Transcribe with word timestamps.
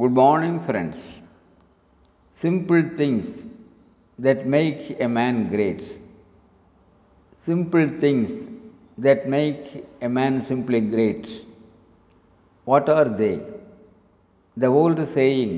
Good 0.00 0.12
morning, 0.12 0.54
friends. 0.66 1.00
Simple 2.32 2.82
things 3.00 3.48
that 4.18 4.46
make 4.46 4.98
a 4.98 5.08
man 5.16 5.50
great. 5.50 5.82
Simple 7.38 7.86
things 8.04 8.48
that 8.96 9.28
make 9.28 9.84
a 10.00 10.08
man 10.08 10.40
simply 10.40 10.80
great. 10.80 11.44
What 12.64 12.88
are 12.88 13.10
they? 13.22 13.40
The 14.56 14.68
old 14.68 15.06
saying, 15.06 15.52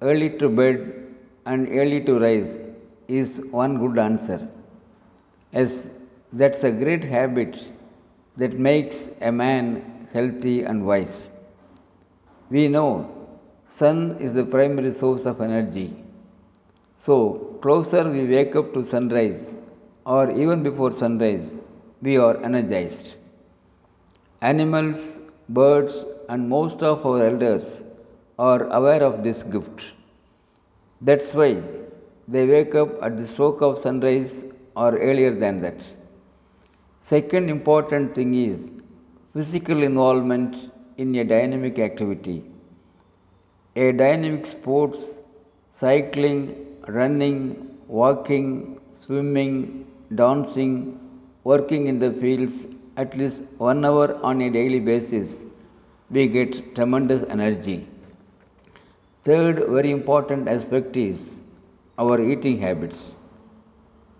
early 0.00 0.30
to 0.42 0.48
bed 0.48 0.78
and 1.44 1.68
early 1.68 2.00
to 2.02 2.20
rise, 2.20 2.54
is 3.08 3.40
one 3.62 3.78
good 3.78 3.98
answer. 3.98 4.46
As 5.52 5.90
that's 6.32 6.62
a 6.62 6.70
great 6.70 7.02
habit 7.02 7.58
that 8.36 8.56
makes 8.70 9.08
a 9.20 9.32
man 9.32 10.08
healthy 10.12 10.62
and 10.62 10.86
wise. 10.86 11.32
We 12.48 12.68
know 12.68 13.15
sun 13.78 13.98
is 14.26 14.32
the 14.38 14.44
primary 14.54 14.90
source 15.00 15.24
of 15.30 15.40
energy. 15.46 15.88
So, 16.98 17.14
closer 17.64 18.02
we 18.14 18.22
wake 18.34 18.54
up 18.60 18.72
to 18.74 18.80
sunrise 18.92 19.54
or 20.06 20.30
even 20.30 20.62
before 20.62 20.92
sunrise, 21.02 21.48
we 22.00 22.16
are 22.16 22.36
energized. 22.42 23.08
Animals, 24.40 25.20
birds, 25.48 26.04
and 26.30 26.48
most 26.48 26.82
of 26.82 27.04
our 27.04 27.26
elders 27.26 27.82
are 28.38 28.62
aware 28.78 29.02
of 29.02 29.22
this 29.22 29.42
gift. 29.42 29.84
That's 31.02 31.34
why 31.34 31.62
they 32.28 32.46
wake 32.46 32.74
up 32.74 32.90
at 33.02 33.18
the 33.18 33.26
stroke 33.26 33.60
of 33.60 33.78
sunrise 33.78 34.44
or 34.74 34.96
earlier 34.96 35.34
than 35.34 35.60
that. 35.60 35.80
Second 37.02 37.50
important 37.50 38.14
thing 38.14 38.34
is 38.34 38.72
physical 39.34 39.82
involvement 39.82 40.70
in 40.96 41.14
a 41.14 41.24
dynamic 41.24 41.78
activity. 41.78 42.42
A 43.84 43.92
dynamic 43.92 44.46
sports, 44.46 45.18
cycling, 45.70 46.66
running, 46.88 47.76
walking, 47.88 48.80
swimming, 49.02 49.86
dancing, 50.14 50.98
working 51.44 51.86
in 51.86 51.98
the 51.98 52.10
fields 52.10 52.64
at 52.96 53.14
least 53.18 53.42
one 53.58 53.84
hour 53.84 54.18
on 54.24 54.40
a 54.40 54.48
daily 54.48 54.80
basis, 54.80 55.44
we 56.08 56.26
get 56.26 56.74
tremendous 56.74 57.22
energy. 57.28 57.86
Third 59.24 59.66
very 59.68 59.90
important 59.90 60.48
aspect 60.48 60.96
is 60.96 61.42
our 61.98 62.18
eating 62.18 62.58
habits. 62.58 62.98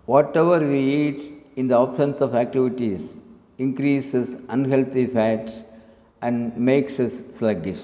Whatever 0.05 0.59
we 0.59 0.79
eat 0.79 1.33
in 1.55 1.67
the 1.67 1.79
absence 1.79 2.21
of 2.21 2.35
activities 2.35 3.17
increases 3.57 4.37
unhealthy 4.49 5.07
fat 5.07 5.51
and 6.21 6.55
makes 6.55 6.99
us 6.99 7.23
sluggish. 7.31 7.81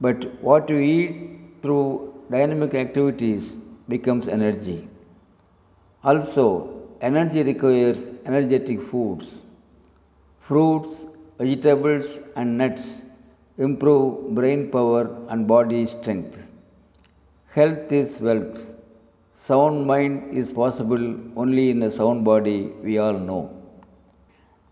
But 0.00 0.42
what 0.42 0.70
we 0.70 0.84
eat 0.92 1.62
through 1.62 2.14
dynamic 2.30 2.74
activities 2.74 3.58
becomes 3.88 4.28
energy. 4.28 4.88
Also, 6.02 6.46
energy 7.00 7.42
requires 7.42 8.10
energetic 8.24 8.80
foods. 8.80 9.40
Fruits, 10.40 11.04
vegetables, 11.38 12.20
and 12.36 12.56
nuts 12.56 12.88
improve 13.58 14.34
brain 14.34 14.70
power 14.70 15.02
and 15.28 15.46
body 15.46 15.86
strength. 15.86 16.50
Health 17.50 17.92
is 17.92 18.20
wealth. 18.20 18.74
Sound 19.36 19.86
mind 19.86 20.32
is 20.36 20.52
possible 20.52 21.04
only 21.36 21.70
in 21.70 21.82
a 21.82 21.90
sound 21.90 22.24
body, 22.24 22.72
we 22.82 22.98
all 22.98 23.18
know. 23.18 23.50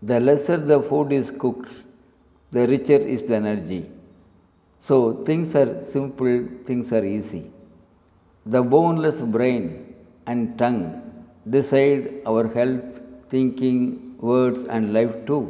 The 0.01 0.19
lesser 0.19 0.57
the 0.57 0.81
food 0.81 1.11
is 1.11 1.31
cooked, 1.37 1.69
the 2.51 2.67
richer 2.67 2.99
is 3.15 3.25
the 3.25 3.35
energy. 3.35 3.89
So, 4.89 5.23
things 5.23 5.53
are 5.55 5.85
simple, 5.85 6.47
things 6.65 6.91
are 6.91 7.05
easy. 7.05 7.51
The 8.47 8.63
boneless 8.63 9.21
brain 9.21 9.93
and 10.25 10.57
tongue 10.57 10.85
decide 11.47 12.23
our 12.25 12.47
health, 12.47 12.99
thinking, 13.29 14.15
words, 14.19 14.63
and 14.63 14.91
life 14.91 15.13
too. 15.27 15.43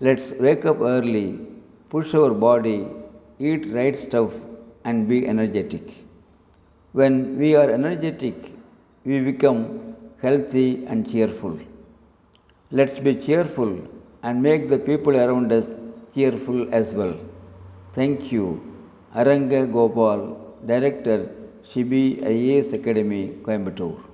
Let's 0.00 0.32
wake 0.46 0.64
up 0.64 0.80
early, 0.80 1.40
push 1.90 2.14
our 2.14 2.30
body, 2.30 2.88
eat 3.38 3.66
right 3.66 3.94
stuff, 3.94 4.32
and 4.86 5.06
be 5.06 5.28
energetic. 5.28 5.94
When 6.92 7.38
we 7.38 7.54
are 7.54 7.68
energetic, 7.68 8.52
we 9.04 9.20
become 9.20 9.94
healthy 10.22 10.86
and 10.86 11.10
cheerful. 11.12 11.58
Let's 12.70 12.98
be 12.98 13.16
cheerful 13.16 13.78
and 14.22 14.42
make 14.42 14.68
the 14.70 14.78
people 14.78 15.16
around 15.18 15.52
us 15.52 15.74
cheerful 16.14 16.72
as 16.72 16.94
well. 16.94 17.16
Thank 17.96 18.30
you. 18.30 18.46
Aranga 19.14 19.60
Gopal, 19.72 20.20
Director, 20.66 21.30
Shibi 21.68 22.20
IAS 22.22 22.74
Academy, 22.74 23.38
Coimbatore. 23.42 24.05